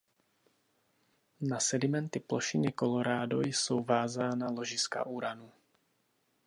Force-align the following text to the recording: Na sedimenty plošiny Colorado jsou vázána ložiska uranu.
Na 1.41 1.59
sedimenty 1.59 2.19
plošiny 2.19 2.73
Colorado 2.79 3.41
jsou 3.41 3.83
vázána 3.83 4.51
ložiska 4.51 5.05
uranu. 5.05 5.51